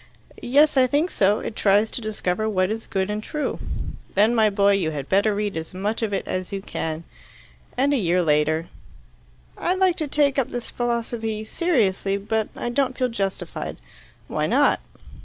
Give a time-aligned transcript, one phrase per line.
[0.41, 1.41] "Yes, I think so.
[1.41, 3.59] It tries to discover what is good and true."
[4.15, 7.03] "Then, my boy, you had better read as much of it as you can."
[7.77, 8.69] And a year later:
[9.55, 13.77] "I'd like to take up this philosophy seriously, but I don't feel justified."
[14.27, 14.79] "Why not?"